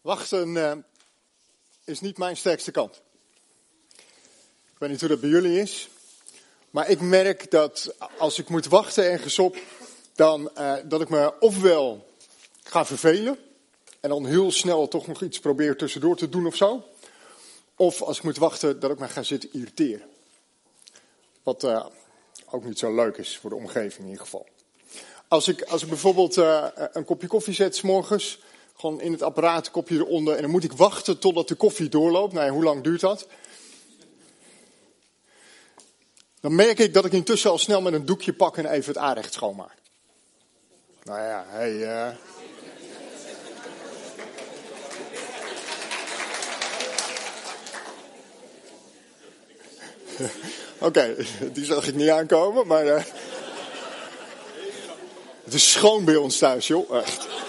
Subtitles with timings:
[0.00, 0.72] Wachten uh,
[1.84, 3.02] is niet mijn sterkste kant.
[4.72, 5.88] Ik weet niet hoe dat bij jullie is.
[6.70, 9.56] Maar ik merk dat als ik moet wachten ergens op,
[10.14, 12.14] dan uh, dat ik me ofwel
[12.62, 13.38] ga vervelen.
[14.00, 16.84] En dan heel snel toch nog iets probeer tussendoor te doen of zo.
[17.76, 20.06] Of als ik moet wachten, dat ik me ga zitten irriteren.
[21.42, 21.86] Wat uh,
[22.50, 24.46] ook niet zo leuk is voor de omgeving in ieder geval.
[25.28, 27.82] Als ik, als ik bijvoorbeeld een kopje koffie zet s
[28.80, 32.32] gewoon in het apparaat, kopje eronder, en dan moet ik wachten totdat de koffie doorloopt.
[32.32, 33.26] Nou ja, hoe lang duurt dat?
[36.40, 39.02] Dan merk ik dat ik intussen al snel met een doekje pak en even het
[39.02, 39.76] aanrecht schoonmaak.
[41.02, 42.08] Nou ja, hey, uh...
[50.88, 51.16] Oké,
[51.52, 52.86] die zag ik niet aankomen, maar.
[52.86, 53.02] Uh...
[55.44, 56.96] Het is schoon bij ons thuis, joh.
[56.96, 57.39] Echt.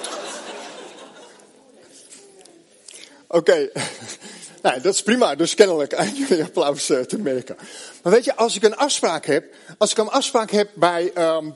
[3.33, 3.69] Oké,
[4.61, 5.35] nou, dat is prima.
[5.35, 7.57] Dus kennelijk aan jullie applaus uh, te merken.
[8.03, 11.55] Maar weet je, als ik een afspraak heb, als ik een afspraak heb bij, um,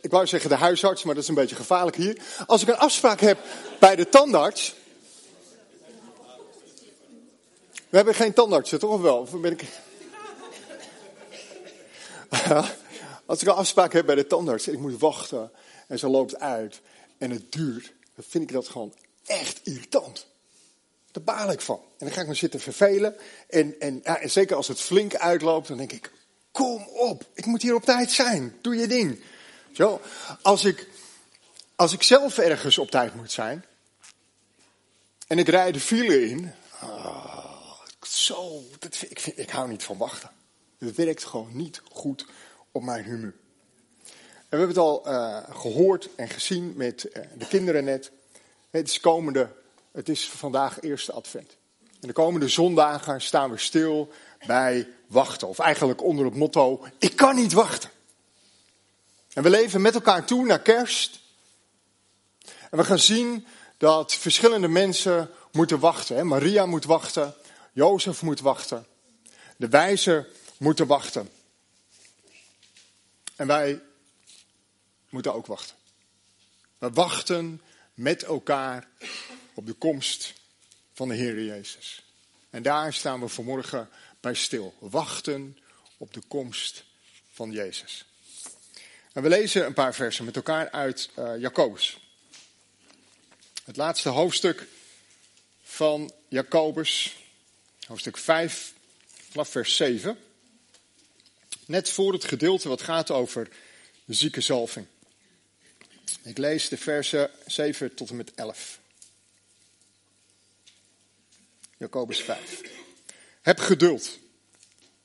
[0.00, 2.22] ik wou zeggen de huisarts, maar dat is een beetje gevaarlijk hier.
[2.46, 3.38] Als ik een afspraak heb
[3.78, 4.74] bij de tandarts.
[7.88, 9.18] We hebben geen tandartsen, toch of wel?
[9.18, 9.64] Of ben ik...
[13.26, 15.50] Als ik een afspraak heb bij de tandarts en ik moet wachten
[15.86, 16.80] en ze loopt uit
[17.18, 18.94] en het duurt, dan vind ik dat gewoon
[19.26, 20.28] echt irritant.
[21.12, 21.76] Daar baal ik van.
[21.76, 23.16] En dan ga ik me zitten vervelen.
[23.48, 26.12] En, en, ja, en zeker als het flink uitloopt, dan denk ik,
[26.52, 28.56] kom op, ik moet hier op tijd zijn.
[28.60, 29.20] Doe je ding.
[29.72, 30.00] Zo,
[30.42, 30.88] als ik,
[31.76, 33.64] als ik zelf ergens op tijd moet zijn
[35.26, 36.52] en ik rijd de file in,
[36.82, 40.30] oh, zo, dat, ik, ik hou niet van wachten.
[40.78, 42.26] Het werkt gewoon niet goed
[42.72, 43.34] op mijn humeur.
[44.50, 48.10] En we hebben het al uh, gehoord en gezien met uh, de kinderen net.
[48.70, 49.52] Het is, komende,
[49.92, 51.56] het is vandaag eerste advent.
[52.00, 54.12] En de komende zondagen staan we stil
[54.46, 55.48] bij wachten.
[55.48, 57.90] Of eigenlijk onder het motto, ik kan niet wachten.
[59.32, 61.20] En we leven met elkaar toe naar kerst.
[62.70, 63.46] En we gaan zien
[63.76, 66.26] dat verschillende mensen moeten wachten.
[66.26, 67.34] Maria moet wachten,
[67.72, 68.86] Jozef moet wachten,
[69.56, 70.26] de wijzen
[70.58, 71.30] moeten wachten.
[73.36, 73.82] En wij
[75.08, 75.76] moeten ook wachten.
[76.78, 77.60] We wachten
[77.94, 78.88] met elkaar
[79.60, 80.32] op de komst
[80.92, 82.02] van de Heer Jezus.
[82.50, 83.88] En daar staan we vanmorgen
[84.20, 84.74] bij stil.
[84.78, 85.58] Wachten
[85.96, 86.84] op de komst
[87.32, 88.04] van Jezus.
[89.12, 91.98] En we lezen een paar versen met elkaar uit uh, Jacobus.
[93.64, 94.66] Het laatste hoofdstuk
[95.62, 97.16] van Jacobus,
[97.86, 98.72] hoofdstuk 5,
[99.30, 100.18] vanaf vers 7.
[101.66, 103.48] Net voor het gedeelte wat gaat over
[104.04, 104.86] de zieke zalving.
[106.22, 108.79] Ik lees de versen 7 tot en met 11.
[111.80, 112.62] Jacobus 5.
[113.42, 114.18] Heb geduld,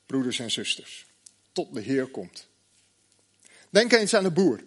[0.06, 1.06] broeders en zusters,
[1.52, 2.46] tot de Heer komt.
[3.70, 4.64] Denk eens aan de boer,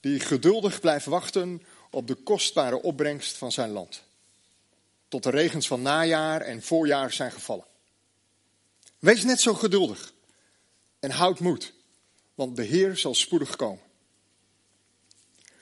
[0.00, 4.02] die geduldig blijft wachten op de kostbare opbrengst van zijn land.
[5.08, 7.66] Tot de regens van najaar en voorjaar zijn gevallen.
[8.98, 10.12] Wees net zo geduldig
[11.00, 11.72] en houd moed,
[12.34, 13.82] want de Heer zal spoedig komen.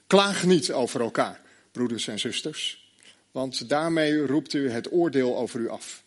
[0.07, 1.41] Klaag niet over elkaar,
[1.73, 2.82] broeders en zusters,
[3.33, 6.05] want daarmee roept u het oordeel over u af.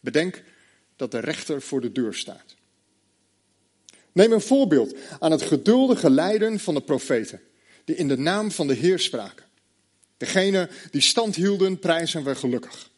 [0.00, 0.42] Bedenk
[0.96, 2.56] dat de rechter voor de deur staat.
[4.12, 7.40] Neem een voorbeeld aan het geduldige lijden van de profeten,
[7.84, 9.46] die in de naam van de Heer spraken.
[10.16, 12.90] Degene die stand hielden, prijzen we gelukkig.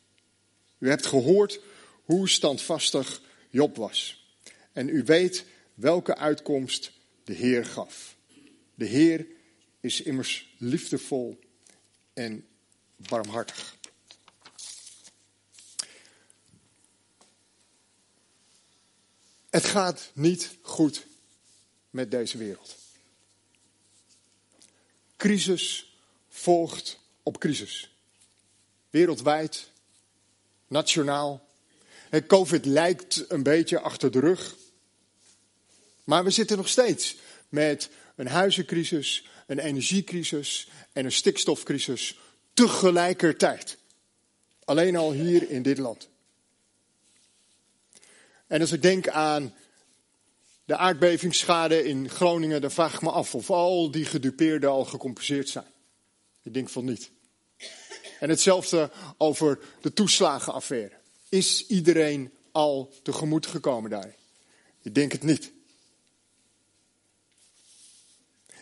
[0.78, 1.60] U hebt gehoord
[2.04, 4.28] hoe standvastig Job was.
[4.72, 5.44] En u weet
[5.74, 6.92] welke uitkomst
[7.24, 8.16] de Heer gaf.
[8.74, 9.26] De Heer
[9.80, 11.38] is immers liefdevol
[12.12, 12.44] en
[13.08, 13.78] barmhartig.
[19.50, 21.06] Het gaat niet goed
[21.90, 22.76] met deze wereld.
[25.16, 25.96] Crisis
[26.28, 27.94] volgt op crisis.
[28.90, 29.70] Wereldwijd,
[30.66, 31.48] nationaal.
[32.26, 34.54] COVID lijkt een beetje achter de rug.
[36.04, 37.16] Maar we zitten nog steeds
[37.48, 42.18] met een huizencrisis, een energiecrisis en een stikstofcrisis
[42.66, 43.76] tegelijkertijd.
[44.64, 46.08] Alleen al hier in dit land.
[48.46, 49.54] En als ik denk aan
[50.64, 55.48] de aardbevingsschade in Groningen, dan vraag ik me af of al die gedupeerden al gecompenseerd
[55.48, 55.72] zijn.
[56.42, 57.10] Ik denk van niet.
[58.20, 60.94] En hetzelfde over de toeslagenaffaire.
[61.28, 64.14] Is iedereen al tegemoet gekomen daar?
[64.82, 65.52] Ik denk het niet.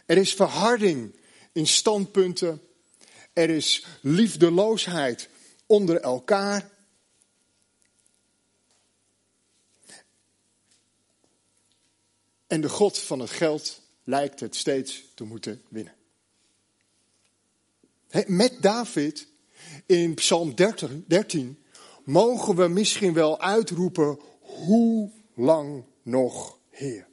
[0.06, 1.16] Er is verharding
[1.52, 2.62] in standpunten.
[3.38, 5.28] Er is liefdeloosheid
[5.66, 6.70] onder elkaar.
[12.46, 15.94] En de God van het geld lijkt het steeds te moeten winnen.
[18.26, 19.28] Met David
[19.86, 21.64] in Psalm 13
[22.04, 27.08] mogen we misschien wel uitroepen: Hoe lang nog, Heer?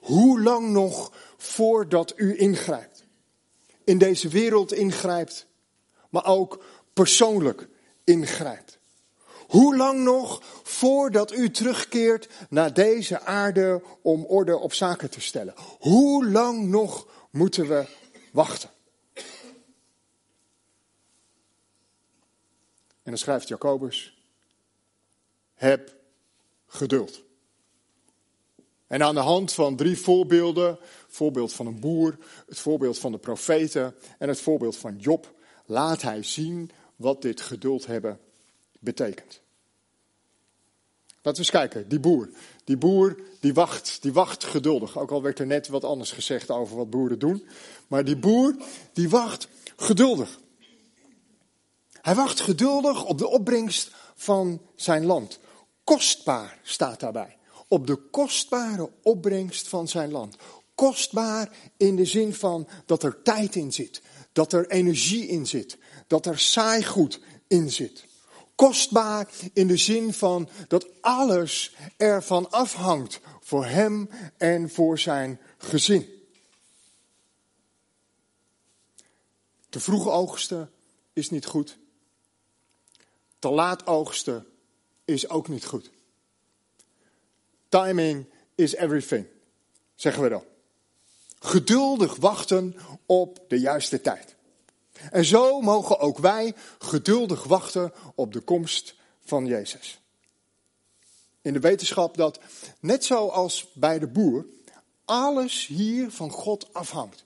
[0.00, 2.95] Hoe lang nog voordat u ingrijpt?
[3.86, 5.46] In deze wereld ingrijpt,
[6.10, 7.68] maar ook persoonlijk
[8.04, 8.78] ingrijpt.
[9.46, 15.54] Hoe lang nog voordat u terugkeert naar deze aarde om orde op zaken te stellen?
[15.78, 17.86] Hoe lang nog moeten we
[18.32, 18.70] wachten?
[23.02, 24.24] En dan schrijft Jacobus:
[25.54, 25.94] Heb
[26.66, 27.25] geduld.
[28.86, 33.12] En aan de hand van drie voorbeelden, het voorbeeld van een boer, het voorbeeld van
[33.12, 35.34] de profeten en het voorbeeld van Job,
[35.64, 38.20] laat hij zien wat dit geduld hebben
[38.78, 39.40] betekent.
[41.22, 42.30] Laten we eens kijken, die boer.
[42.64, 44.98] Die boer die wacht, die wacht geduldig.
[44.98, 47.48] Ook al werd er net wat anders gezegd over wat boeren doen.
[47.86, 48.56] Maar die boer
[48.92, 50.38] die wacht geduldig.
[51.92, 55.38] Hij wacht geduldig op de opbrengst van zijn land.
[55.84, 57.36] Kostbaar staat daarbij.
[57.68, 60.36] Op de kostbare opbrengst van zijn land.
[60.74, 64.02] Kostbaar in de zin van dat er tijd in zit,
[64.32, 68.06] dat er energie in zit, dat er saaigoed in zit.
[68.54, 76.16] Kostbaar in de zin van dat alles ervan afhangt voor hem en voor zijn gezin.
[79.68, 80.70] Te vroeg oogsten
[81.12, 81.78] is niet goed.
[83.38, 84.46] Te laat oogsten
[85.04, 85.90] is ook niet goed.
[87.68, 89.26] Timing is everything,
[89.94, 90.44] zeggen we dan.
[91.38, 92.76] Geduldig wachten
[93.06, 94.34] op de juiste tijd.
[95.10, 100.00] En zo mogen ook wij geduldig wachten op de komst van Jezus.
[101.42, 102.40] In de wetenschap dat,
[102.80, 104.46] net zoals bij de boer,
[105.04, 107.24] alles hier van God afhangt.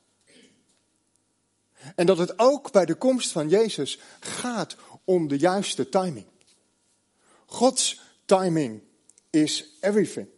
[1.94, 6.26] En dat het ook bij de komst van Jezus gaat om de juiste timing.
[7.46, 8.82] Gods timing
[9.30, 10.28] is everything.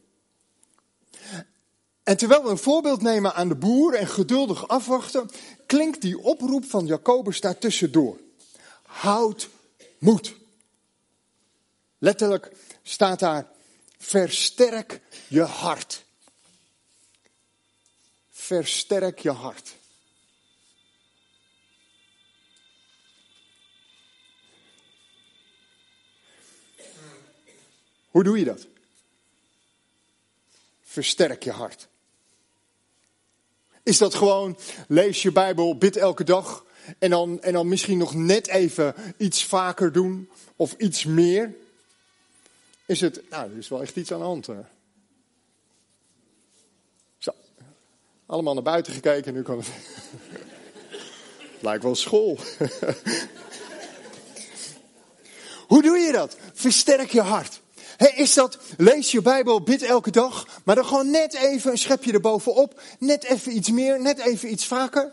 [2.02, 5.30] En terwijl we een voorbeeld nemen aan de boer en geduldig afwachten,
[5.66, 8.20] klinkt die oproep van Jacobus daartussendoor.
[8.82, 9.48] Houd
[9.98, 10.34] moed.
[11.98, 12.52] Letterlijk
[12.82, 13.46] staat daar,
[13.98, 16.04] versterk je hart.
[18.30, 19.74] Versterk je hart.
[28.10, 28.66] Hoe doe je dat?
[30.92, 31.88] Versterk je hart.
[33.82, 34.58] Is dat gewoon,
[34.88, 36.64] lees je Bijbel, bid elke dag
[36.98, 41.54] en dan, en dan misschien nog net even iets vaker doen of iets meer?
[42.86, 44.48] Is het, nou, er is wel echt iets aan de hand.
[47.18, 47.30] Zo,
[48.26, 49.68] allemaal naar buiten gekeken, nu kan het.
[51.60, 52.38] Lijkt wel school.
[55.72, 56.36] Hoe doe je dat?
[56.52, 57.61] Versterk je hart
[58.10, 62.12] is dat, lees je Bijbel, bid elke dag, maar dan gewoon net even een schepje
[62.12, 65.12] erbovenop, net even iets meer, net even iets vaker?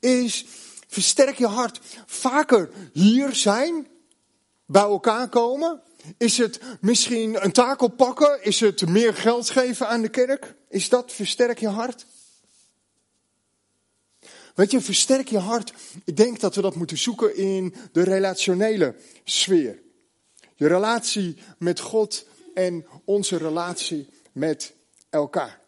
[0.00, 0.46] Is
[0.88, 3.86] versterk je hart vaker hier zijn,
[4.66, 5.80] bij elkaar komen?
[6.18, 8.44] Is het misschien een taak oppakken?
[8.44, 10.54] Is het meer geld geven aan de kerk?
[10.68, 12.06] Is dat versterk je hart?
[14.54, 15.72] Weet je, versterk je hart.
[16.04, 18.94] Ik denk dat we dat moeten zoeken in de relationele
[19.24, 19.84] sfeer.
[20.56, 24.74] Je relatie met God en onze relatie met
[25.10, 25.60] elkaar.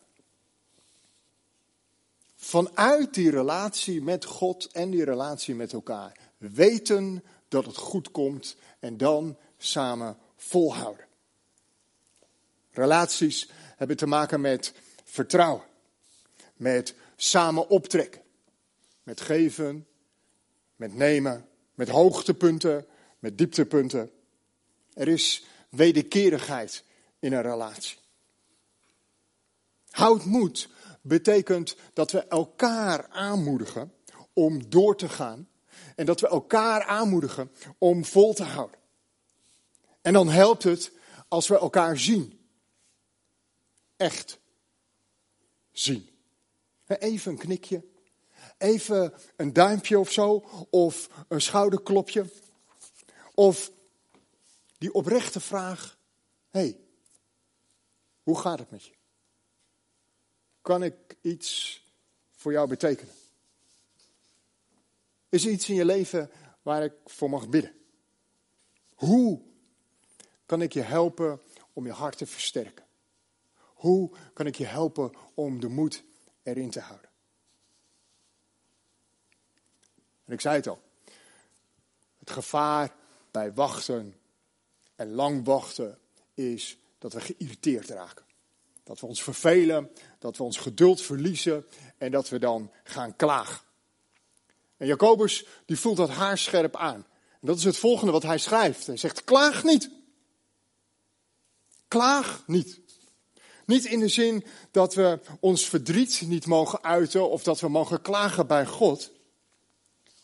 [2.36, 8.56] Vanuit die relatie met God en die relatie met elkaar weten dat het goed komt
[8.78, 11.06] en dan samen volhouden.
[12.70, 14.72] Relaties hebben te maken met
[15.04, 15.64] vertrouwen,
[16.56, 18.22] met samen optrekken,
[19.02, 19.86] met geven,
[20.76, 22.86] met nemen, met hoogtepunten,
[23.18, 24.10] met dieptepunten.
[24.98, 26.84] Er is wederkerigheid
[27.18, 27.98] in een relatie.
[29.90, 30.68] Houd moed
[31.02, 33.92] betekent dat we elkaar aanmoedigen
[34.32, 35.48] om door te gaan.
[35.94, 38.78] En dat we elkaar aanmoedigen om vol te houden.
[40.02, 40.92] En dan helpt het
[41.28, 42.40] als we elkaar zien.
[43.96, 44.38] Echt
[45.72, 46.08] zien.
[46.86, 47.84] Even een knikje.
[48.58, 50.44] Even een duimpje of zo.
[50.70, 52.26] Of een schouderklopje.
[53.34, 53.70] Of
[54.78, 55.98] die oprechte vraag:
[56.48, 56.80] hey,
[58.22, 58.94] hoe gaat het met je?
[60.62, 61.82] Kan ik iets
[62.30, 63.14] voor jou betekenen?
[65.28, 66.30] Is er iets in je leven
[66.62, 67.76] waar ik voor mag bidden?
[68.94, 69.42] Hoe
[70.46, 71.40] kan ik je helpen
[71.72, 72.86] om je hart te versterken?
[73.56, 76.04] Hoe kan ik je helpen om de moed
[76.42, 77.10] erin te houden?
[80.24, 80.82] En ik zei het al.
[82.18, 82.94] Het gevaar
[83.30, 84.20] bij wachten
[84.98, 85.98] en lang wachten
[86.34, 88.24] is dat we geïrriteerd raken.
[88.84, 91.66] Dat we ons vervelen, dat we ons geduld verliezen
[91.98, 93.60] en dat we dan gaan klagen.
[94.76, 97.06] En Jacobus die voelt dat haarscherp aan.
[97.40, 98.86] En dat is het volgende wat hij schrijft.
[98.86, 99.90] Hij zegt, klaag niet.
[101.88, 102.80] Klaag niet.
[103.66, 108.02] Niet in de zin dat we ons verdriet niet mogen uiten of dat we mogen
[108.02, 109.12] klagen bij God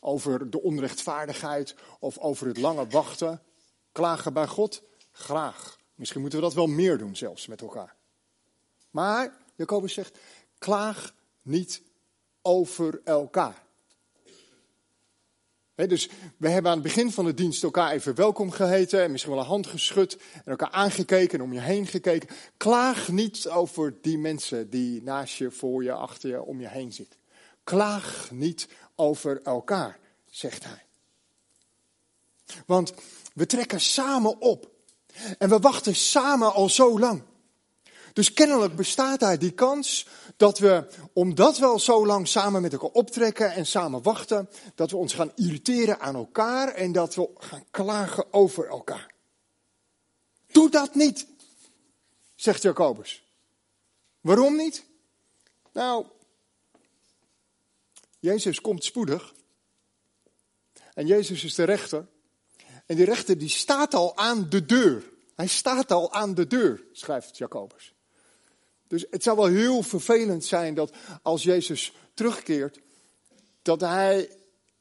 [0.00, 3.42] over de onrechtvaardigheid of over het lange wachten.
[3.94, 4.82] Klagen bij God?
[5.10, 5.78] Graag.
[5.94, 7.94] Misschien moeten we dat wel meer doen zelfs met elkaar.
[8.90, 10.18] Maar, Jacobus zegt,
[10.58, 11.82] klaag niet
[12.42, 13.62] over elkaar.
[15.74, 19.32] dus we hebben aan het begin van de dienst elkaar even welkom geheten en misschien
[19.32, 22.36] wel een hand geschud en elkaar aangekeken en om je heen gekeken.
[22.56, 26.92] Klaag niet over die mensen die naast je, voor je, achter je, om je heen
[26.92, 27.18] zitten.
[27.64, 29.98] Klaag niet over elkaar,
[30.30, 30.84] zegt hij.
[32.66, 32.92] Want
[33.34, 34.70] we trekken samen op
[35.38, 37.22] en we wachten samen al zo lang.
[38.12, 40.06] Dus kennelijk bestaat daar die kans
[40.36, 44.90] dat we, omdat we al zo lang samen met elkaar optrekken en samen wachten, dat
[44.90, 49.14] we ons gaan irriteren aan elkaar en dat we gaan klagen over elkaar.
[50.46, 51.26] Doe dat niet,
[52.34, 53.24] zegt Jacobus.
[54.20, 54.84] Waarom niet?
[55.72, 56.06] Nou,
[58.18, 59.34] Jezus komt spoedig.
[60.94, 62.06] En Jezus is de rechter.
[62.86, 65.12] En die rechter die staat al aan de deur.
[65.34, 67.94] Hij staat al aan de deur, schrijft Jacobus.
[68.86, 72.80] Dus het zou wel heel vervelend zijn dat als Jezus terugkeert,
[73.62, 74.30] dat hij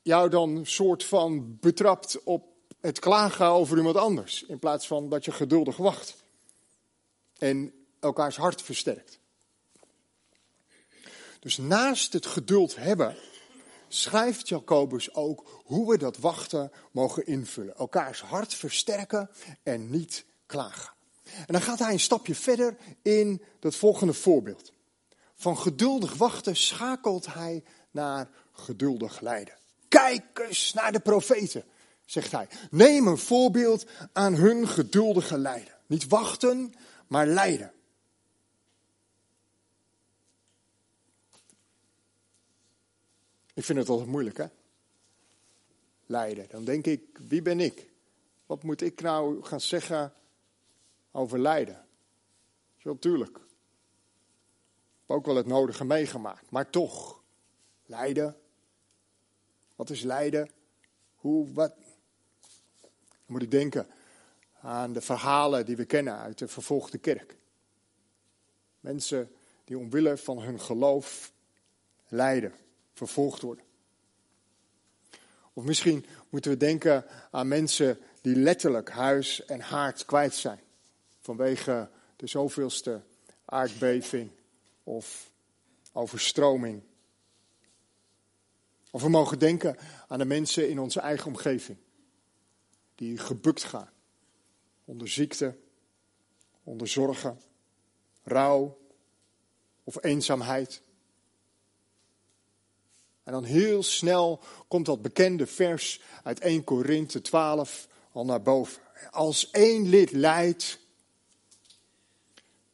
[0.01, 2.45] jou dan soort van betrapt op
[2.79, 4.43] het klagen over iemand anders.
[4.43, 6.15] In plaats van dat je geduldig wacht.
[7.37, 9.19] En elkaars hart versterkt.
[11.39, 13.17] Dus naast het geduld hebben,
[13.93, 17.75] schrijft Jacobus ook hoe we dat wachten mogen invullen.
[17.75, 19.29] Elkaars hart versterken
[19.63, 20.93] en niet klagen.
[21.23, 24.71] En dan gaat hij een stapje verder in dat volgende voorbeeld.
[25.35, 29.53] Van geduldig wachten schakelt hij naar geduldig lijden.
[29.87, 31.63] Kijk eens naar de profeten,
[32.05, 32.47] zegt hij.
[32.71, 35.73] Neem een voorbeeld aan hun geduldige lijden.
[35.87, 36.73] Niet wachten,
[37.07, 37.71] maar lijden.
[43.53, 44.45] Ik vind het altijd moeilijk, hè?
[46.05, 46.47] Lijden.
[46.49, 47.89] Dan denk ik, wie ben ik?
[48.45, 50.13] Wat moet ik nou gaan zeggen
[51.11, 51.85] over lijden?
[52.77, 53.37] Zo tuurlijk.
[53.37, 57.21] Ik heb ook wel het nodige meegemaakt, maar toch.
[57.85, 58.37] Lijden.
[59.75, 60.49] Wat is lijden?
[61.15, 61.75] Hoe, wat?
[62.81, 62.91] Dan
[63.25, 63.87] moet ik denken
[64.61, 67.37] aan de verhalen die we kennen uit de vervolgde kerk.
[68.79, 69.31] Mensen
[69.63, 71.31] die omwille van hun geloof
[72.07, 72.53] lijden
[72.93, 73.65] vervolgd worden.
[75.53, 80.59] Of misschien moeten we denken aan mensen die letterlijk huis en haard kwijt zijn.
[81.19, 83.01] Vanwege de zoveelste
[83.45, 84.31] aardbeving
[84.83, 85.31] of
[85.91, 86.83] overstroming.
[88.91, 91.77] Of we mogen denken aan de mensen in onze eigen omgeving.
[92.95, 93.89] Die gebukt gaan.
[94.85, 95.57] Onder ziekte,
[96.63, 97.39] onder zorgen,
[98.23, 98.77] rouw
[99.83, 100.81] of eenzaamheid.
[103.23, 108.81] En dan heel snel komt dat bekende vers uit 1 Korinthe 12 al naar boven.
[109.11, 110.79] Als één lid lijdt,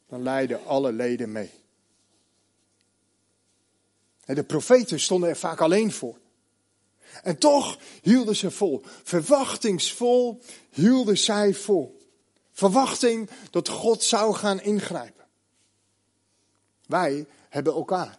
[0.08, 1.50] dan lijden alle leden mee.
[4.24, 6.18] En de profeten stonden er vaak alleen voor.
[7.22, 8.82] En toch hielden ze vol.
[9.02, 11.98] Verwachtingsvol hielden zij vol.
[12.52, 15.26] Verwachting dat God zou gaan ingrijpen.
[16.86, 18.18] Wij hebben elkaar.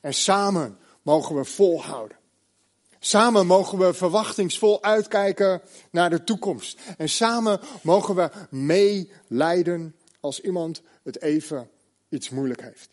[0.00, 2.18] En samen mogen we volhouden.
[2.98, 6.80] Samen mogen we verwachtingsvol uitkijken naar de toekomst.
[6.96, 11.70] En samen mogen we meelijden als iemand het even
[12.08, 12.88] iets moeilijk heeft.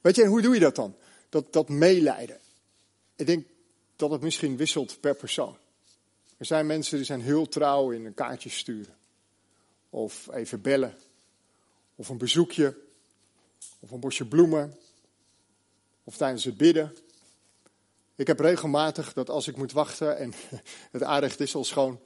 [0.00, 0.96] Weet je, hoe doe je dat dan?
[1.28, 2.38] Dat, dat meelijden.
[3.16, 3.46] Ik denk
[3.96, 5.56] dat het misschien wisselt per persoon.
[6.36, 8.96] Er zijn mensen die zijn heel trouw in een kaartje sturen.
[9.90, 10.94] Of even bellen.
[11.94, 12.76] Of een bezoekje.
[13.80, 14.76] Of een bosje bloemen
[16.04, 16.96] of tijdens het bidden.
[18.16, 20.32] Ik heb regelmatig dat als ik moet wachten en
[20.90, 22.00] het aardig is al schoon,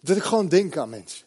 [0.00, 1.26] dat ik gewoon denk aan mensen.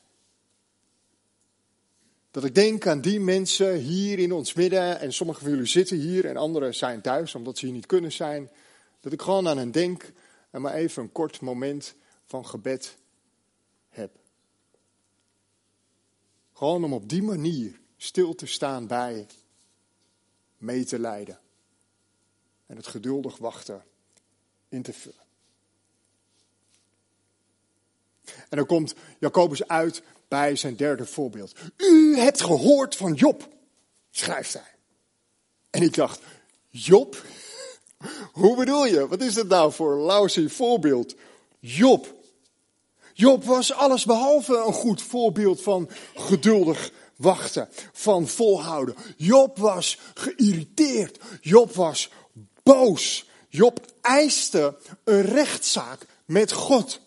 [2.31, 5.97] Dat ik denk aan die mensen hier in ons midden en sommige van jullie zitten
[5.97, 8.49] hier en anderen zijn thuis omdat ze hier niet kunnen zijn.
[8.99, 10.11] Dat ik gewoon aan hen denk
[10.49, 12.97] en maar even een kort moment van gebed
[13.89, 14.11] heb.
[16.53, 19.27] Gewoon om op die manier stil te staan bij
[20.57, 21.39] mee te leiden
[22.65, 23.83] en het geduldig wachten
[24.69, 25.25] in te vullen.
[28.49, 31.55] En dan komt Jacobus uit bij zijn derde voorbeeld.
[31.77, 33.49] U hebt gehoord van Job,
[34.11, 34.75] schrijft hij.
[35.69, 36.21] En ik dacht,
[36.69, 37.23] Job?
[38.31, 39.07] Hoe bedoel je?
[39.07, 41.15] Wat is het nou voor een lousy voorbeeld?
[41.59, 42.15] Job.
[43.13, 48.95] Job was alles behalve een goed voorbeeld van geduldig wachten, van volhouden.
[49.17, 51.19] Job was geïrriteerd.
[51.41, 52.11] Job was
[52.63, 53.29] boos.
[53.49, 56.99] Job eiste een rechtszaak met God.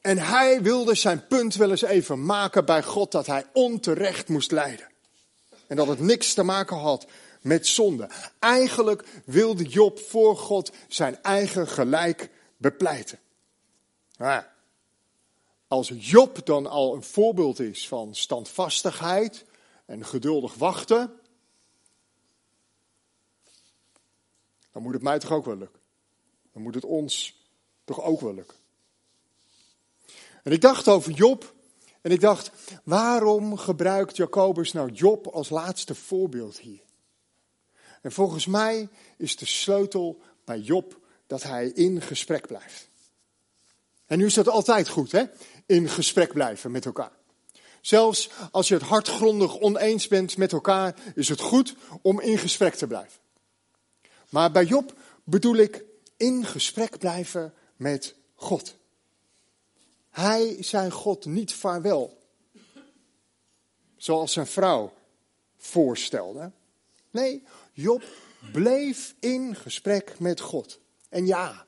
[0.00, 4.50] En hij wilde zijn punt wel eens even maken bij God dat hij onterecht moest
[4.50, 4.88] lijden.
[5.66, 7.06] En dat het niks te maken had
[7.40, 8.08] met zonde.
[8.38, 13.18] Eigenlijk wilde Job voor God zijn eigen gelijk bepleiten.
[14.16, 14.53] Maar
[15.74, 19.44] als Job dan al een voorbeeld is van standvastigheid
[19.86, 21.20] en geduldig wachten,
[24.72, 25.80] dan moet het mij toch ook wel lukken.
[26.52, 27.42] Dan moet het ons
[27.84, 28.56] toch ook wel lukken.
[30.42, 31.54] En ik dacht over Job
[32.00, 32.50] en ik dacht,
[32.84, 36.82] waarom gebruikt Jacobus nou Job als laatste voorbeeld hier?
[38.02, 42.92] En volgens mij is de sleutel bij Job dat hij in gesprek blijft.
[44.06, 45.24] En nu is dat altijd goed, hè?
[45.66, 47.12] In gesprek blijven met elkaar.
[47.80, 52.74] Zelfs als je het hartgrondig oneens bent met elkaar, is het goed om in gesprek
[52.74, 53.20] te blijven.
[54.28, 54.94] Maar bij Job
[55.24, 55.84] bedoel ik
[56.16, 58.76] in gesprek blijven met God.
[60.10, 62.22] Hij zei God niet vaarwel.
[63.96, 64.92] Zoals zijn vrouw
[65.56, 66.52] voorstelde.
[67.10, 67.42] Nee,
[67.72, 68.02] Job
[68.52, 70.80] bleef in gesprek met God.
[71.08, 71.66] En ja,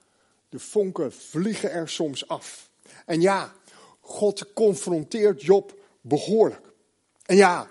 [0.49, 2.71] de vonken vliegen er soms af.
[3.07, 3.55] En ja,
[4.01, 6.73] God confronteert Job behoorlijk.
[7.23, 7.70] En ja,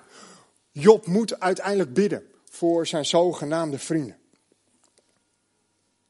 [0.71, 4.17] Job moet uiteindelijk bidden voor zijn zogenaamde vrienden.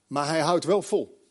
[0.08, 1.30] Maar hij houdt wel vol.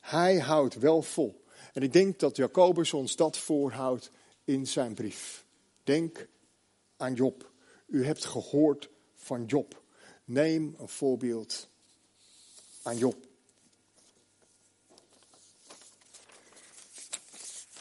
[0.00, 1.44] Hij houdt wel vol.
[1.72, 4.10] En ik denk dat Jacobus ons dat voorhoudt
[4.44, 5.44] in zijn brief.
[5.84, 6.28] Denk
[6.96, 7.50] aan Job.
[7.86, 9.82] U hebt gehoord van Job.
[10.24, 11.68] Neem een voorbeeld
[12.82, 13.31] aan Job.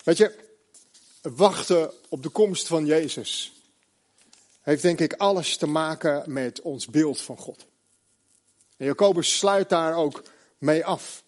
[0.03, 0.35] Weet je,
[1.21, 3.53] wachten op de komst van Jezus
[4.61, 7.65] heeft denk ik alles te maken met ons beeld van God.
[8.77, 10.23] En Jacobus sluit daar ook
[10.57, 11.23] mee af.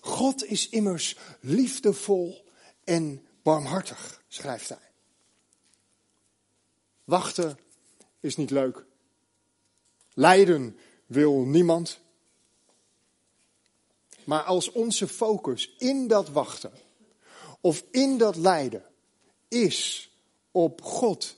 [0.00, 2.44] God is immers liefdevol
[2.84, 4.90] en barmhartig, schrijft hij.
[7.04, 7.58] Wachten
[8.20, 8.84] is niet leuk.
[10.14, 11.98] Lijden wil niemand.
[14.24, 16.72] Maar als onze focus in dat wachten
[17.64, 18.84] of in dat lijden
[19.48, 20.10] is
[20.50, 21.36] op God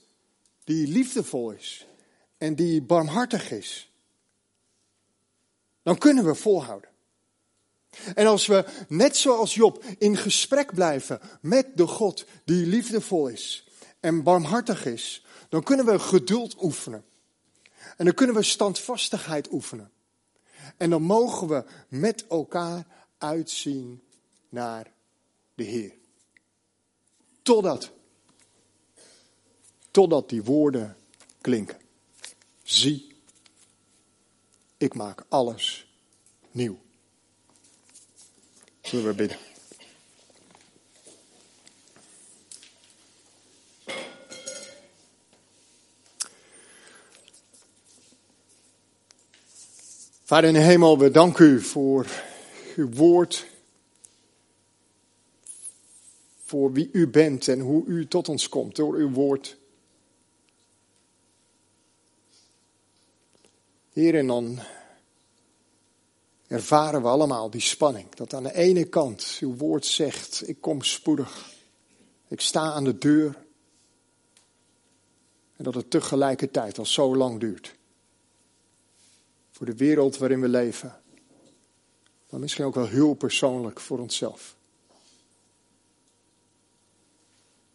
[0.64, 1.86] die liefdevol is
[2.38, 3.92] en die barmhartig is,
[5.82, 6.90] dan kunnen we volhouden.
[8.14, 13.68] En als we, net zoals Job, in gesprek blijven met de God die liefdevol is
[14.00, 17.04] en barmhartig is, dan kunnen we geduld oefenen.
[17.96, 19.90] En dan kunnen we standvastigheid oefenen.
[20.76, 22.86] En dan mogen we met elkaar
[23.18, 24.02] uitzien
[24.48, 24.92] naar
[25.54, 26.04] de Heer.
[27.46, 27.90] Totdat,
[29.90, 30.96] totdat die woorden
[31.40, 31.76] klinken.
[32.62, 33.16] Zie,
[34.76, 35.86] ik maak alles
[36.50, 36.78] nieuw.
[38.80, 39.38] Zullen we bidden?
[50.24, 52.06] Vader in de hemel, we danken u voor
[52.76, 53.46] uw woord.
[56.46, 59.56] Voor wie u bent en hoe u tot ons komt door uw woord.
[63.92, 64.58] Heer, en dan
[66.46, 68.14] ervaren we allemaal die spanning.
[68.14, 71.52] Dat aan de ene kant uw woord zegt, ik kom spoedig.
[72.28, 73.44] Ik sta aan de deur.
[75.56, 77.74] En dat het tegelijkertijd al zo lang duurt.
[79.50, 81.00] Voor de wereld waarin we leven.
[82.30, 84.56] Maar misschien ook wel heel persoonlijk voor onszelf.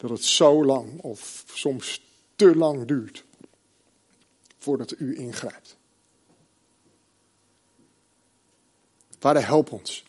[0.02, 2.02] Dat het zo lang of soms
[2.36, 3.24] te lang duurt
[4.58, 5.78] voordat u ingrijpt.
[9.20, 10.04] Vader, help ons.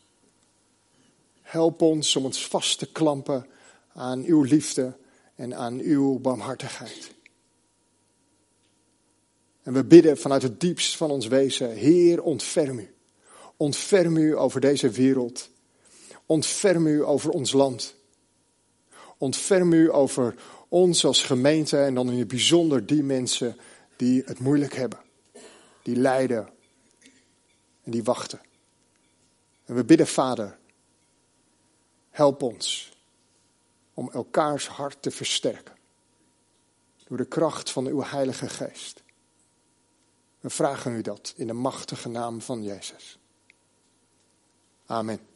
[1.43, 3.47] Help ons om ons vast te klampen
[3.93, 4.97] aan uw liefde
[5.35, 7.15] en aan uw barmhartigheid.
[9.63, 12.95] En we bidden vanuit het diepst van ons wezen, Heer, ontferm u.
[13.57, 15.49] Ontferm u over deze wereld.
[16.27, 17.95] Ontferm u over ons land.
[19.23, 20.35] Ontferm u over
[20.69, 23.57] ons als gemeente en dan in het bijzonder die mensen
[23.97, 24.99] die het moeilijk hebben,
[25.83, 26.49] die lijden
[27.83, 28.41] en die wachten.
[29.65, 30.59] En we bidden, Vader,
[32.11, 32.93] help ons
[33.95, 35.77] om elkaars hart te versterken
[37.05, 39.03] door de kracht van uw Heilige Geest.
[40.41, 43.19] We vragen u dat in de machtige naam van Jezus.
[44.87, 45.32] Amen.